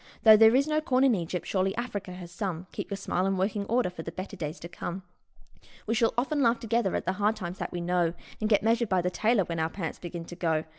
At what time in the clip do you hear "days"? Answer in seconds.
4.35-4.59